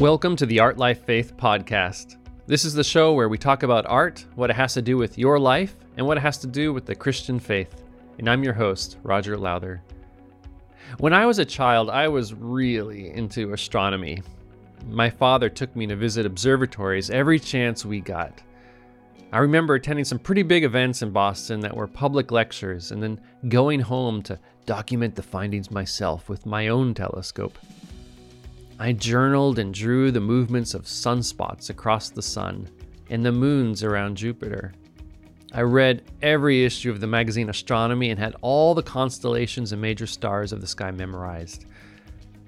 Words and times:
Welcome 0.00 0.36
to 0.36 0.46
the 0.46 0.60
Art 0.60 0.78
Life 0.78 1.04
Faith 1.04 1.36
podcast. 1.36 2.18
This 2.46 2.64
is 2.64 2.72
the 2.72 2.84
show 2.84 3.14
where 3.14 3.28
we 3.28 3.36
talk 3.36 3.64
about 3.64 3.84
art, 3.86 4.24
what 4.36 4.48
it 4.48 4.54
has 4.54 4.72
to 4.74 4.80
do 4.80 4.96
with 4.96 5.18
your 5.18 5.40
life, 5.40 5.74
and 5.96 6.06
what 6.06 6.16
it 6.16 6.20
has 6.20 6.38
to 6.38 6.46
do 6.46 6.72
with 6.72 6.86
the 6.86 6.94
Christian 6.94 7.40
faith. 7.40 7.82
And 8.18 8.30
I'm 8.30 8.44
your 8.44 8.52
host, 8.52 8.98
Roger 9.02 9.36
Lowther. 9.36 9.82
When 10.98 11.12
I 11.12 11.26
was 11.26 11.40
a 11.40 11.44
child, 11.44 11.90
I 11.90 12.06
was 12.06 12.32
really 12.32 13.10
into 13.10 13.52
astronomy. 13.52 14.22
My 14.86 15.10
father 15.10 15.48
took 15.48 15.74
me 15.74 15.88
to 15.88 15.96
visit 15.96 16.24
observatories 16.24 17.10
every 17.10 17.40
chance 17.40 17.84
we 17.84 17.98
got. 17.98 18.40
I 19.32 19.38
remember 19.38 19.74
attending 19.74 20.04
some 20.04 20.20
pretty 20.20 20.44
big 20.44 20.62
events 20.62 21.02
in 21.02 21.10
Boston 21.10 21.58
that 21.62 21.76
were 21.76 21.88
public 21.88 22.30
lectures 22.30 22.92
and 22.92 23.02
then 23.02 23.20
going 23.48 23.80
home 23.80 24.22
to 24.22 24.38
document 24.64 25.16
the 25.16 25.24
findings 25.24 25.72
myself 25.72 26.28
with 26.28 26.46
my 26.46 26.68
own 26.68 26.94
telescope. 26.94 27.58
I 28.80 28.92
journaled 28.92 29.58
and 29.58 29.74
drew 29.74 30.12
the 30.12 30.20
movements 30.20 30.72
of 30.72 30.84
sunspots 30.84 31.68
across 31.68 32.10
the 32.10 32.22
sun 32.22 32.68
and 33.10 33.26
the 33.26 33.32
moons 33.32 33.82
around 33.82 34.16
Jupiter. 34.16 34.72
I 35.52 35.62
read 35.62 36.02
every 36.22 36.64
issue 36.64 36.90
of 36.90 37.00
the 37.00 37.08
magazine 37.08 37.48
Astronomy 37.48 38.10
and 38.10 38.20
had 38.20 38.36
all 38.40 38.74
the 38.74 38.82
constellations 38.84 39.72
and 39.72 39.82
major 39.82 40.06
stars 40.06 40.52
of 40.52 40.60
the 40.60 40.66
sky 40.68 40.92
memorized. 40.92 41.64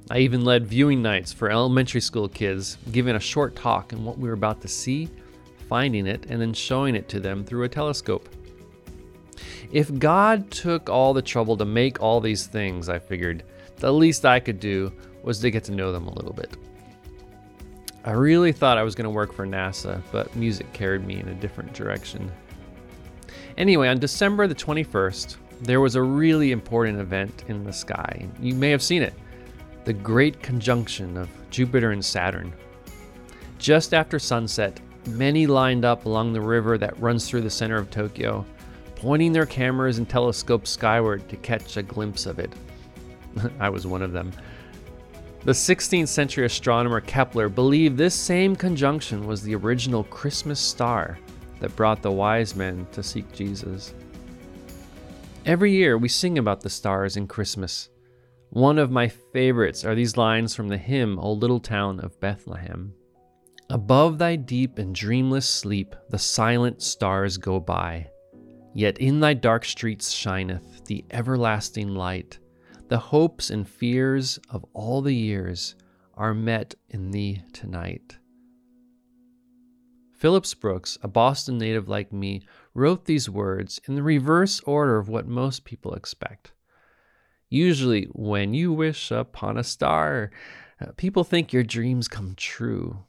I 0.09 0.19
even 0.19 0.45
led 0.45 0.69
viewing 0.69 1.03
nights 1.03 1.33
for 1.33 1.51
elementary 1.51 2.01
school 2.01 2.29
kids, 2.29 2.79
giving 2.93 3.17
a 3.17 3.21
short 3.21 3.57
talk 3.57 3.93
on 3.93 4.05
what 4.05 4.19
we 4.19 4.29
were 4.29 4.35
about 4.35 4.61
to 4.61 4.69
see, 4.69 5.09
finding 5.69 6.07
it, 6.07 6.27
and 6.29 6.41
then 6.41 6.53
showing 6.53 6.95
it 6.95 7.09
to 7.09 7.19
them 7.19 7.45
through 7.45 7.65
a 7.65 7.69
telescope. 7.69 8.29
If 9.73 9.99
God 9.99 10.49
took 10.53 10.89
all 10.89 11.13
the 11.13 11.23
trouble 11.23 11.57
to 11.57 11.65
make 11.65 12.01
all 12.01 12.21
these 12.21 12.47
things, 12.47 12.89
I 12.89 13.01
figured, 13.01 13.43
the 13.79 13.93
least 13.93 14.25
I 14.25 14.39
could 14.39 14.61
do 14.61 14.93
was 15.23 15.39
to 15.41 15.51
get 15.51 15.65
to 15.65 15.73
know 15.73 15.93
them 15.93 16.07
a 16.07 16.15
little 16.15 16.33
bit. 16.33 16.57
I 18.05 18.13
really 18.13 18.53
thought 18.53 18.79
I 18.79 18.83
was 18.83 18.95
going 18.95 19.05
to 19.05 19.11
work 19.11 19.33
for 19.33 19.47
NASA, 19.47 20.03
but 20.11 20.35
music 20.35 20.73
carried 20.73 21.07
me 21.07 21.21
in 21.21 21.29
a 21.29 21.35
different 21.35 21.75
direction. 21.75 22.31
Anyway, 23.59 23.89
on 23.89 23.99
December 23.99 24.47
the 24.47 24.55
21st, 24.55 25.37
there 25.61 25.81
was 25.81 25.95
a 25.95 26.03
really 26.03 26.53
important 26.53 26.99
event 26.99 27.45
in 27.49 27.65
the 27.65 27.73
sky. 27.73 28.27
You 28.41 28.55
may 28.55 28.71
have 28.71 28.83
seen 28.83 29.03
it 29.03 29.15
the 29.85 29.93
Great 29.93 30.41
Conjunction 30.43 31.17
of 31.17 31.29
Jupiter 31.51 31.91
and 31.91 32.05
Saturn. 32.05 32.53
Just 33.59 33.93
after 33.93 34.19
sunset, 34.19 34.79
many 35.07 35.47
lined 35.47 35.85
up 35.85 36.07
along 36.07 36.33
the 36.33 36.41
river 36.41 36.79
that 36.79 36.99
runs 37.01 37.29
through 37.29 37.41
the 37.43 37.51
center 37.51 37.77
of 37.77 37.91
Tokyo, 37.91 38.45
pointing 38.95 39.33
their 39.33 39.47
cameras 39.47 39.99
and 39.99 40.09
telescopes 40.09 40.71
skyward 40.71 41.29
to 41.29 41.37
catch 41.37 41.77
a 41.77 41.83
glimpse 41.83 42.27
of 42.27 42.39
it. 42.39 42.53
I 43.61 43.69
was 43.69 43.87
one 43.87 44.03
of 44.03 44.13
them. 44.13 44.33
The 45.43 45.53
16th 45.53 46.09
century 46.09 46.45
astronomer 46.45 47.01
Kepler 47.01 47.49
believed 47.49 47.97
this 47.97 48.15
same 48.15 48.55
conjunction 48.55 49.27
was 49.27 49.43
the 49.43 49.55
original 49.55 50.05
Christmas 50.05 50.61
star 50.61 51.19
that 51.61 51.75
brought 51.77 52.03
the 52.03 52.11
wise 52.11 52.55
men 52.55 52.87
to 52.93 53.03
seek 53.03 53.33
Jesus. 53.33 53.95
Every 55.47 55.73
year 55.73 55.97
we 55.97 56.09
sing 56.09 56.37
about 56.37 56.61
the 56.61 56.69
stars 56.69 57.17
in 57.17 57.27
Christmas. 57.27 57.89
One 58.51 58.79
of 58.79 58.91
my 58.91 59.09
favorites 59.09 59.83
are 59.83 59.95
these 59.95 60.19
lines 60.19 60.55
from 60.55 60.69
the 60.69 60.77
hymn, 60.77 61.19
O 61.19 61.33
Little 61.33 61.61
Town 61.61 62.01
of 62.01 62.21
Bethlehem. 62.21 62.93
Above 63.71 64.19
thy 64.19 64.37
deep 64.37 64.79
and 64.79 64.95
dreamless 64.95 65.49
sleep, 65.49 65.97
the 66.11 66.19
silent 66.19 66.83
stars 66.83 67.39
go 67.39 67.59
by. 67.59 68.11
Yet 68.75 68.99
in 68.99 69.21
thy 69.21 69.33
dark 69.33 69.65
streets 69.65 70.11
shineth 70.11 70.85
the 70.85 71.03
everlasting 71.11 71.95
light. 71.95 72.39
The 72.91 72.99
hopes 72.99 73.51
and 73.51 73.69
fears 73.69 74.41
of 74.51 74.67
all 74.73 75.01
the 75.01 75.15
years 75.15 75.77
are 76.15 76.35
met 76.35 76.75
in 76.89 77.13
thee 77.13 77.45
tonight. 77.53 78.19
Phillips 80.13 80.55
Brooks, 80.55 80.99
a 81.01 81.07
Boston 81.07 81.57
native 81.57 81.89
like 81.89 82.13
me, 82.13 82.43
wrote 82.75 83.05
these 83.05 83.31
words 83.31 83.81
in 83.87 83.95
the 83.95 84.03
reverse 84.03 84.59
order 84.63 84.99
of 84.99 85.09
what 85.09 85.29
most 85.29 85.65
people 85.65 85.95
expect. 85.95 86.51
Usually, 87.49 88.07
when 88.07 88.55
you 88.55 88.73
wish 88.73 89.13
upon 89.13 89.57
a 89.57 89.63
star, 89.63 90.33
uh, 90.81 90.87
people 90.97 91.23
think 91.23 91.53
your 91.53 91.63
dreams 91.63 92.09
come 92.09 92.35
true. 92.37 93.05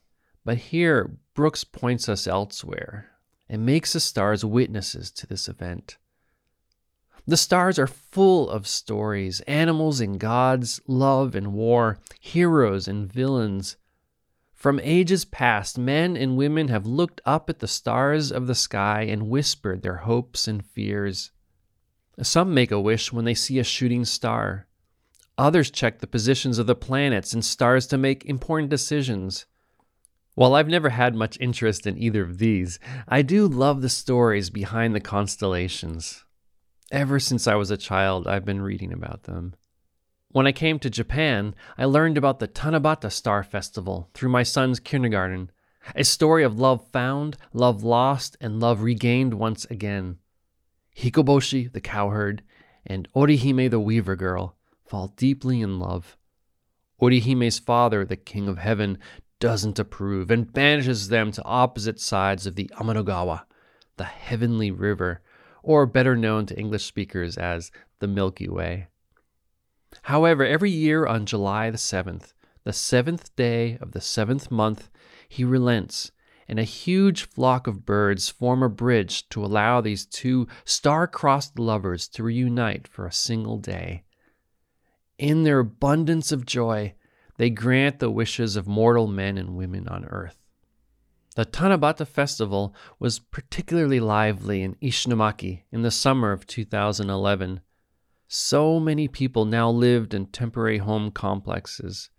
But 0.45 0.57
here, 0.57 1.17
Brooks 1.33 1.63
points 1.63 2.07
us 2.07 2.27
elsewhere 2.27 3.09
and 3.49 3.65
makes 3.65 3.93
the 3.93 3.99
stars 3.99 4.45
witnesses 4.45 5.09
to 5.09 5.25
this 5.25 5.49
event. 5.49 5.97
The 7.27 7.37
stars 7.37 7.77
are 7.77 7.87
full 7.87 8.49
of 8.49 8.67
stories 8.67 9.41
animals 9.41 10.01
and 10.01 10.19
gods, 10.19 10.81
love 10.87 11.35
and 11.35 11.53
war, 11.53 11.99
heroes 12.19 12.87
and 12.87 13.11
villains. 13.11 13.77
From 14.53 14.79
ages 14.83 15.25
past, 15.25 15.77
men 15.77 16.15
and 16.15 16.37
women 16.37 16.67
have 16.67 16.85
looked 16.85 17.21
up 17.25 17.49
at 17.49 17.59
the 17.59 17.67
stars 17.67 18.31
of 18.31 18.47
the 18.47 18.55
sky 18.55 19.03
and 19.03 19.29
whispered 19.29 19.81
their 19.81 19.97
hopes 19.97 20.47
and 20.47 20.65
fears. 20.65 21.31
Some 22.21 22.53
make 22.53 22.71
a 22.71 22.79
wish 22.79 23.11
when 23.11 23.25
they 23.25 23.33
see 23.33 23.57
a 23.59 23.63
shooting 23.63 24.05
star. 24.05 24.67
Others 25.37 25.71
check 25.71 25.99
the 25.99 26.07
positions 26.07 26.59
of 26.59 26.67
the 26.67 26.75
planets 26.75 27.33
and 27.33 27.43
stars 27.43 27.87
to 27.87 27.97
make 27.97 28.25
important 28.25 28.69
decisions. 28.69 29.45
While 30.35 30.53
I've 30.53 30.67
never 30.67 30.89
had 30.89 31.15
much 31.15 31.39
interest 31.39 31.87
in 31.87 31.97
either 31.97 32.21
of 32.21 32.37
these, 32.37 32.79
I 33.07 33.21
do 33.21 33.47
love 33.47 33.81
the 33.81 33.89
stories 33.89 34.49
behind 34.49 34.93
the 34.93 34.99
constellations. 34.99 36.23
Ever 36.91 37.21
since 37.21 37.47
I 37.47 37.55
was 37.55 37.71
a 37.71 37.77
child, 37.77 38.27
I've 38.27 38.43
been 38.43 38.61
reading 38.61 38.91
about 38.91 39.23
them. 39.23 39.55
When 40.31 40.45
I 40.45 40.51
came 40.51 40.77
to 40.79 40.89
Japan, 40.89 41.55
I 41.77 41.85
learned 41.85 42.17
about 42.17 42.39
the 42.39 42.49
Tanabata 42.49 43.09
Star 43.09 43.43
Festival 43.43 44.09
through 44.13 44.27
my 44.27 44.43
son's 44.43 44.81
kindergarten, 44.81 45.51
a 45.95 46.03
story 46.03 46.43
of 46.43 46.59
love 46.59 46.85
found, 46.91 47.37
love 47.53 47.81
lost, 47.81 48.35
and 48.41 48.59
love 48.59 48.81
regained 48.81 49.35
once 49.35 49.63
again. 49.65 50.17
Hikoboshi, 50.93 51.71
the 51.71 51.79
cowherd, 51.79 52.43
and 52.85 53.07
Orihime, 53.15 53.71
the 53.71 53.79
weaver 53.79 54.17
girl, 54.17 54.57
fall 54.85 55.13
deeply 55.15 55.61
in 55.61 55.79
love. 55.79 56.17
Orihime's 57.01 57.57
father, 57.57 58.03
the 58.03 58.17
king 58.17 58.49
of 58.49 58.57
heaven, 58.57 58.97
doesn't 59.39 59.79
approve 59.79 60.29
and 60.29 60.51
banishes 60.51 61.07
them 61.07 61.31
to 61.31 61.43
opposite 61.45 62.01
sides 62.01 62.45
of 62.45 62.55
the 62.55 62.69
Amanogawa, 62.75 63.43
the 63.95 64.03
heavenly 64.03 64.71
river, 64.71 65.21
or 65.63 65.85
better 65.85 66.15
known 66.15 66.45
to 66.47 66.57
English 66.57 66.85
speakers 66.85 67.37
as 67.37 67.71
the 67.99 68.07
Milky 68.07 68.47
Way. 68.47 68.87
However, 70.03 70.45
every 70.45 70.71
year 70.71 71.05
on 71.05 71.25
July 71.25 71.69
the 71.69 71.77
7th, 71.77 72.33
the 72.63 72.73
seventh 72.73 73.35
day 73.35 73.77
of 73.81 73.91
the 73.91 74.01
seventh 74.01 74.51
month, 74.51 74.89
he 75.27 75.43
relents, 75.43 76.11
and 76.47 76.59
a 76.59 76.63
huge 76.63 77.23
flock 77.23 77.67
of 77.67 77.85
birds 77.85 78.29
form 78.29 78.61
a 78.61 78.69
bridge 78.69 79.27
to 79.29 79.43
allow 79.43 79.81
these 79.81 80.05
two 80.05 80.47
star 80.65 81.07
crossed 81.07 81.57
lovers 81.57 82.07
to 82.09 82.23
reunite 82.23 82.87
for 82.87 83.05
a 83.05 83.11
single 83.11 83.57
day. 83.57 84.03
In 85.17 85.43
their 85.43 85.59
abundance 85.59 86.31
of 86.31 86.45
joy, 86.45 86.95
they 87.37 87.49
grant 87.49 87.99
the 87.99 88.11
wishes 88.11 88.55
of 88.55 88.67
mortal 88.67 89.07
men 89.07 89.37
and 89.37 89.55
women 89.55 89.87
on 89.87 90.05
earth. 90.05 90.40
The 91.35 91.45
Tanabata 91.45 92.05
festival 92.05 92.75
was 92.99 93.19
particularly 93.19 94.01
lively 94.01 94.61
in 94.63 94.75
Ishinomaki 94.75 95.63
in 95.71 95.81
the 95.81 95.91
summer 95.91 96.33
of 96.33 96.45
2011. 96.45 97.61
So 98.27 98.79
many 98.79 99.07
people 99.07 99.45
now 99.45 99.69
lived 99.69 100.13
in 100.13 100.25
temporary 100.25 100.79
home 100.79 101.09
complexes, 101.11 102.09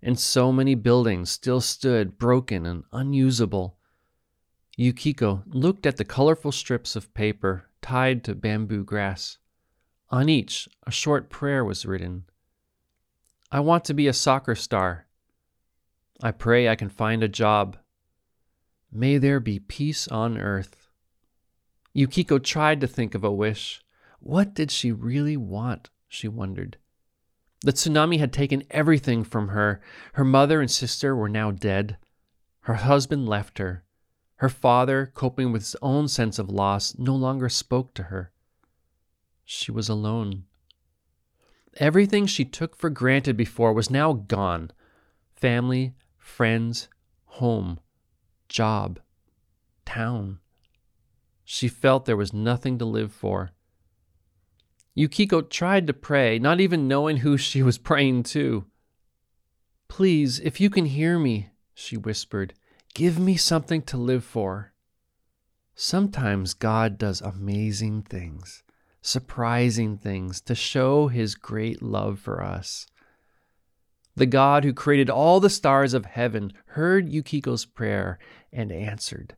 and 0.00 0.18
so 0.18 0.52
many 0.52 0.76
buildings 0.76 1.30
still 1.30 1.60
stood 1.60 2.16
broken 2.16 2.64
and 2.64 2.84
unusable. 2.92 3.76
Yukiko 4.76 5.42
looked 5.46 5.86
at 5.86 5.96
the 5.96 6.04
colorful 6.04 6.52
strips 6.52 6.94
of 6.94 7.12
paper 7.14 7.68
tied 7.82 8.22
to 8.24 8.34
bamboo 8.34 8.84
grass. 8.84 9.38
On 10.10 10.28
each, 10.28 10.68
a 10.86 10.92
short 10.92 11.28
prayer 11.28 11.64
was 11.64 11.86
written. 11.86 12.24
I 13.50 13.60
want 13.60 13.84
to 13.84 13.94
be 13.94 14.06
a 14.06 14.12
soccer 14.12 14.54
star. 14.54 15.06
I 16.22 16.30
pray 16.30 16.68
I 16.68 16.76
can 16.76 16.88
find 16.88 17.22
a 17.22 17.28
job. 17.28 17.76
May 18.96 19.18
there 19.18 19.40
be 19.40 19.58
peace 19.58 20.06
on 20.06 20.38
earth. 20.38 20.88
Yukiko 21.92 22.38
tried 22.38 22.80
to 22.80 22.86
think 22.86 23.16
of 23.16 23.24
a 23.24 23.32
wish. 23.32 23.82
What 24.20 24.54
did 24.54 24.70
she 24.70 24.92
really 24.92 25.36
want? 25.36 25.90
She 26.06 26.28
wondered. 26.28 26.78
The 27.62 27.72
tsunami 27.72 28.20
had 28.20 28.32
taken 28.32 28.62
everything 28.70 29.24
from 29.24 29.48
her. 29.48 29.80
Her 30.12 30.24
mother 30.24 30.60
and 30.60 30.70
sister 30.70 31.16
were 31.16 31.28
now 31.28 31.50
dead. 31.50 31.96
Her 32.60 32.74
husband 32.74 33.28
left 33.28 33.58
her. 33.58 33.82
Her 34.36 34.48
father, 34.48 35.10
coping 35.12 35.50
with 35.50 35.62
his 35.62 35.76
own 35.82 36.06
sense 36.06 36.38
of 36.38 36.48
loss, 36.48 36.96
no 36.96 37.16
longer 37.16 37.48
spoke 37.48 37.94
to 37.94 38.04
her. 38.04 38.30
She 39.44 39.72
was 39.72 39.88
alone. 39.88 40.44
Everything 41.78 42.26
she 42.26 42.44
took 42.44 42.76
for 42.76 42.90
granted 42.90 43.36
before 43.36 43.72
was 43.72 43.90
now 43.90 44.12
gone 44.12 44.70
family, 45.34 45.94
friends, 46.16 46.88
home 47.24 47.80
job, 48.48 49.00
town. 49.84 50.38
She 51.44 51.68
felt 51.68 52.04
there 52.04 52.16
was 52.16 52.32
nothing 52.32 52.78
to 52.78 52.84
live 52.84 53.12
for. 53.12 53.52
Yukiko 54.94 55.42
tried 55.42 55.86
to 55.86 55.92
pray, 55.92 56.38
not 56.38 56.60
even 56.60 56.88
knowing 56.88 57.18
who 57.18 57.36
she 57.36 57.62
was 57.62 57.78
praying 57.78 58.22
to. 58.22 58.64
Please, 59.88 60.38
if 60.40 60.60
you 60.60 60.70
can 60.70 60.86
hear 60.86 61.18
me, 61.18 61.50
she 61.74 61.96
whispered. 61.96 62.54
Give 62.94 63.18
me 63.18 63.36
something 63.36 63.82
to 63.82 63.96
live 63.96 64.24
for. 64.24 64.72
Sometimes 65.74 66.54
God 66.54 66.96
does 66.96 67.20
amazing 67.20 68.02
things, 68.02 68.62
surprising 69.02 69.98
things 69.98 70.40
to 70.42 70.54
show 70.54 71.08
his 71.08 71.34
great 71.34 71.82
love 71.82 72.20
for 72.20 72.42
us. 72.42 72.86
The 74.16 74.26
God 74.26 74.64
who 74.64 74.72
created 74.72 75.10
all 75.10 75.40
the 75.40 75.50
stars 75.50 75.92
of 75.92 76.04
heaven 76.04 76.52
heard 76.66 77.08
Yukiko's 77.08 77.64
prayer 77.64 78.18
and 78.52 78.70
answered. 78.70 79.34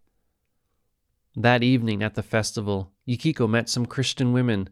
That 1.35 1.63
evening 1.63 2.03
at 2.03 2.15
the 2.15 2.23
festival, 2.23 2.93
Yukiko 3.05 3.47
met 3.47 3.69
some 3.69 3.87
Christian 3.87 4.33
women, 4.33 4.69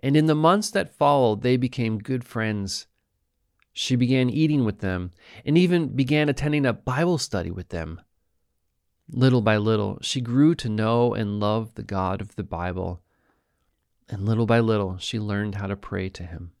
and 0.00 0.16
in 0.16 0.26
the 0.26 0.34
months 0.34 0.70
that 0.70 0.94
followed, 0.94 1.42
they 1.42 1.56
became 1.56 1.98
good 1.98 2.24
friends. 2.24 2.86
She 3.72 3.96
began 3.96 4.30
eating 4.30 4.64
with 4.64 4.78
them 4.78 5.10
and 5.44 5.58
even 5.58 5.88
began 5.88 6.28
attending 6.28 6.64
a 6.64 6.72
Bible 6.72 7.18
study 7.18 7.50
with 7.50 7.70
them. 7.70 8.00
Little 9.08 9.42
by 9.42 9.56
little, 9.56 9.98
she 10.00 10.20
grew 10.20 10.54
to 10.56 10.68
know 10.68 11.14
and 11.14 11.40
love 11.40 11.74
the 11.74 11.82
God 11.82 12.20
of 12.20 12.36
the 12.36 12.44
Bible. 12.44 13.02
And 14.08 14.24
little 14.24 14.46
by 14.46 14.60
little, 14.60 14.98
she 14.98 15.18
learned 15.18 15.56
how 15.56 15.66
to 15.66 15.76
pray 15.76 16.08
to 16.10 16.22
him. 16.24 16.52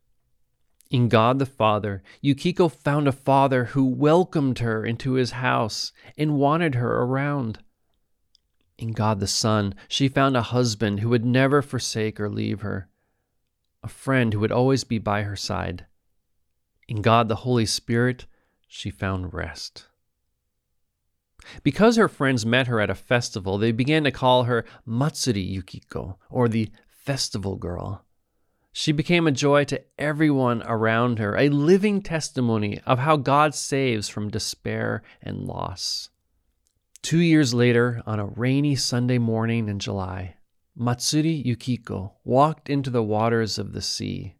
In 0.90 1.08
God 1.08 1.38
the 1.38 1.46
Father, 1.46 2.02
Yukiko 2.20 2.68
found 2.68 3.08
a 3.08 3.12
father 3.12 3.66
who 3.66 3.84
welcomed 3.84 4.58
her 4.60 4.84
into 4.84 5.14
his 5.14 5.32
house 5.32 5.92
and 6.16 6.36
wanted 6.36 6.74
her 6.74 7.02
around. 7.02 7.58
In 8.78 8.92
God 8.92 9.20
the 9.20 9.26
Son, 9.26 9.74
she 9.88 10.08
found 10.08 10.36
a 10.36 10.42
husband 10.42 11.00
who 11.00 11.08
would 11.08 11.24
never 11.24 11.62
forsake 11.62 12.20
or 12.20 12.28
leave 12.28 12.60
her, 12.60 12.88
a 13.82 13.88
friend 13.88 14.32
who 14.32 14.40
would 14.40 14.52
always 14.52 14.84
be 14.84 14.98
by 14.98 15.22
her 15.22 15.36
side. 15.36 15.86
In 16.86 17.00
God 17.00 17.28
the 17.28 17.36
Holy 17.36 17.66
Spirit, 17.66 18.26
she 18.68 18.90
found 18.90 19.32
rest. 19.32 19.86
Because 21.62 21.96
her 21.96 22.08
friends 22.08 22.44
met 22.44 22.66
her 22.66 22.80
at 22.80 22.90
a 22.90 22.94
festival, 22.94 23.58
they 23.58 23.72
began 23.72 24.04
to 24.04 24.10
call 24.10 24.44
her 24.44 24.64
Matsuri 24.84 25.40
Yukiko, 25.40 26.18
or 26.30 26.48
the 26.48 26.70
Festival 26.88 27.56
Girl. 27.56 28.03
She 28.76 28.90
became 28.90 29.28
a 29.28 29.32
joy 29.32 29.62
to 29.66 29.80
everyone 30.00 30.60
around 30.64 31.20
her, 31.20 31.36
a 31.36 31.48
living 31.48 32.02
testimony 32.02 32.80
of 32.84 32.98
how 32.98 33.16
God 33.16 33.54
saves 33.54 34.08
from 34.08 34.30
despair 34.30 35.04
and 35.22 35.46
loss. 35.46 36.10
Two 37.00 37.20
years 37.20 37.54
later, 37.54 38.02
on 38.04 38.18
a 38.18 38.26
rainy 38.26 38.74
Sunday 38.74 39.18
morning 39.18 39.68
in 39.68 39.78
July, 39.78 40.38
Matsuri 40.74 41.30
Yukiko 41.30 42.14
walked 42.24 42.68
into 42.68 42.90
the 42.90 43.04
waters 43.04 43.58
of 43.58 43.74
the 43.74 43.80
sea, 43.80 44.34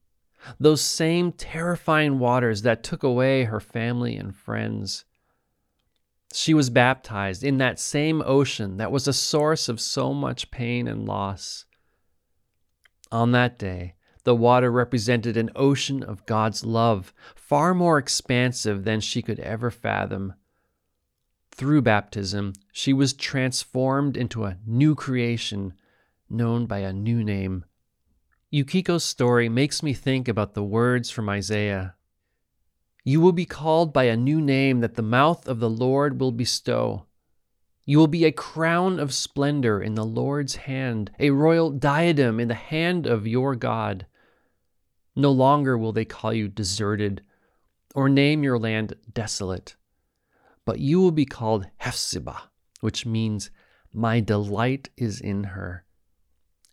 those 0.59 0.81
same 0.81 1.31
terrifying 1.31 2.19
waters 2.19 2.63
that 2.63 2.83
took 2.83 3.05
away 3.05 3.45
her 3.45 3.61
family 3.61 4.17
and 4.17 4.35
friends. 4.35 5.05
She 6.33 6.55
was 6.55 6.71
baptized 6.71 7.45
in 7.45 7.59
that 7.59 7.79
same 7.79 8.21
ocean 8.27 8.79
that 8.79 8.91
was 8.91 9.07
a 9.07 9.13
source 9.13 9.69
of 9.69 9.81
so 9.81 10.13
much 10.13 10.51
pain 10.51 10.89
and 10.89 11.07
loss. 11.07 11.67
On 13.13 13.31
that 13.31 13.61
day, 13.61 13.95
the 14.25 14.35
water 14.35 14.71
represented 14.71 15.37
an 15.37 15.51
ocean 15.55 16.03
of 16.03 16.27
God's 16.27 16.65
love, 16.65 17.13
far 17.35 17.75
more 17.75 17.99
expansive 17.99 18.85
than 18.85 19.01
she 19.01 19.23
could 19.23 19.39
ever 19.41 19.71
fathom. 19.71 20.35
Through 21.51 21.83
baptism, 21.83 22.55
she 22.73 22.93
was 22.93 23.13
transformed 23.13 24.17
into 24.17 24.45
a 24.45 24.59
new 24.67 24.95
creation 24.95 25.75
known 26.29 26.67
by 26.67 26.79
a 26.79 26.93
new 26.93 27.23
name. 27.23 27.65
Yukiko's 28.51 29.05
story 29.05 29.49
makes 29.49 29.83
me 29.83 29.95
think 29.95 30.27
about 30.27 30.55
the 30.55 30.65
words 30.65 31.11
from 31.11 31.29
Isaiah 31.29 31.95
you 33.07 33.21
will 33.21 33.33
be 33.33 33.45
called 33.45 33.93
by 33.93 34.05
a 34.05 34.17
new 34.17 34.41
name 34.41 34.81
that 34.81 34.95
the 34.95 35.03
mouth 35.03 35.47
of 35.47 35.61
the 35.61 35.69
Lord 35.69 36.19
will 36.19 36.33
bestow. 36.33 37.05
You 37.85 37.99
will 37.99 38.07
be 38.07 38.25
a 38.25 38.33
crown 38.33 38.99
of 38.99 39.13
splendor 39.13 39.83
in 39.83 39.95
the 39.95 40.07
Lord's 40.07 40.55
hand, 40.55 41.11
a 41.19 41.29
royal 41.29 41.69
diadem 41.69 42.41
in 42.41 42.49
the 42.49 42.55
hand 42.55 43.07
of 43.07 43.27
your 43.27 43.57
God. 43.57 44.07
No 45.17 45.31
longer 45.31 45.79
will 45.79 45.93
they 45.93 46.05
call 46.05 46.33
you 46.33 46.49
deserted 46.49 47.23
or 47.95 48.09
name 48.09 48.43
your 48.43 48.59
land 48.59 48.95
desolate, 49.13 49.77
but 50.65 50.81
you 50.81 51.01
will 51.01 51.13
be 51.13 51.25
called 51.25 51.67
Hephzibah, 51.77 52.51
which 52.81 53.07
means, 53.07 53.51
My 53.93 54.19
delight 54.19 54.89
is 54.97 55.21
in 55.21 55.45
her, 55.45 55.85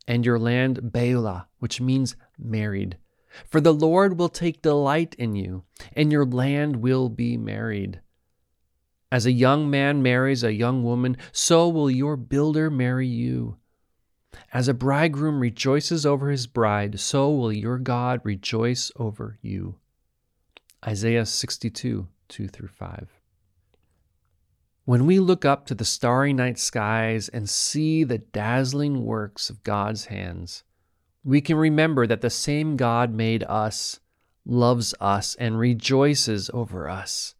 and 0.07 0.25
your 0.25 0.39
land 0.39 0.91
Beulah, 0.91 1.47
which 1.59 1.79
means 1.79 2.15
married. 2.39 2.97
For 3.45 3.61
the 3.61 3.73
Lord 3.73 4.17
will 4.17 4.29
take 4.29 4.61
delight 4.61 5.15
in 5.19 5.35
you, 5.35 5.63
and 5.93 6.11
your 6.11 6.25
land 6.25 6.77
will 6.77 7.09
be 7.09 7.37
married. 7.37 8.01
As 9.11 9.25
a 9.25 9.31
young 9.31 9.69
man 9.69 10.01
marries 10.01 10.43
a 10.43 10.53
young 10.53 10.83
woman, 10.83 11.17
so 11.31 11.69
will 11.69 11.91
your 11.91 12.17
builder 12.17 12.69
marry 12.69 13.07
you. 13.07 13.57
As 14.53 14.67
a 14.67 14.73
bridegroom 14.73 15.39
rejoices 15.39 16.05
over 16.05 16.29
his 16.29 16.45
bride, 16.47 16.99
so 16.99 17.31
will 17.31 17.53
your 17.53 17.77
God 17.77 18.21
rejoice 18.23 18.91
over 18.95 19.37
you. 19.41 19.75
Isaiah 20.85 21.25
62, 21.25 22.07
2 22.27 22.47
through 22.47 22.67
5. 22.67 23.07
When 24.83 25.05
we 25.05 25.19
look 25.19 25.45
up 25.45 25.65
to 25.67 25.75
the 25.75 25.85
starry 25.85 26.33
night 26.33 26.57
skies 26.57 27.29
and 27.29 27.49
see 27.49 28.03
the 28.03 28.17
dazzling 28.17 29.05
works 29.05 29.49
of 29.49 29.63
God's 29.63 30.05
hands, 30.05 30.63
we 31.23 31.39
can 31.39 31.55
remember 31.55 32.07
that 32.07 32.21
the 32.21 32.29
same 32.29 32.77
God 32.77 33.13
made 33.13 33.43
us, 33.43 33.99
loves 34.43 34.95
us, 34.99 35.35
and 35.35 35.59
rejoices 35.59 36.49
over 36.53 36.89
us. 36.89 37.35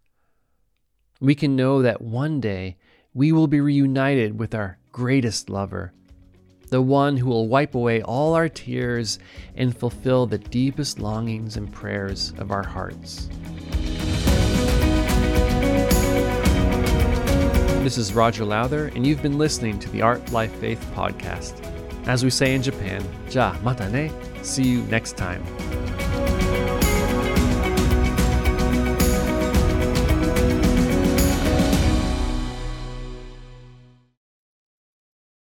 We 1.20 1.36
can 1.36 1.56
know 1.56 1.82
that 1.82 2.02
one 2.02 2.40
day 2.40 2.78
we 3.14 3.32
will 3.32 3.48
be 3.48 3.60
reunited 3.60 4.40
with 4.40 4.54
our 4.54 4.78
greatest 4.92 5.50
lover, 5.50 5.94
the 6.72 6.82
one 6.82 7.18
who 7.18 7.28
will 7.28 7.50
wipe 7.50 7.76
away 7.76 8.02
all 8.02 8.34
our 8.34 8.48
tears 8.48 9.20
and 9.58 9.78
fulfill 9.78 10.26
the 10.26 10.38
deepest 10.38 11.00
longings 11.00 11.58
and 11.58 11.72
prayers 11.72 12.34
of 12.38 12.50
our 12.50 12.64
hearts. 12.64 13.28
This 17.84 17.98
is 17.98 18.14
Roger 18.14 18.46
Lowther, 18.46 18.88
and 18.96 19.06
you've 19.06 19.22
been 19.22 19.38
listening 19.38 19.80
to 19.80 19.90
the 19.90 20.02
Art 20.02 20.32
Life 20.32 20.54
Faith 20.56 20.84
podcast. 20.96 21.62
As 22.08 22.24
we 22.24 22.30
say 22.30 22.56
in 22.56 22.64
Japan, 22.64 23.06
ja 23.30 23.54
mata 23.62 23.90
ne. 23.90 24.10
See 24.42 24.64
you 24.64 24.82
next 24.84 25.18
time. 25.18 25.44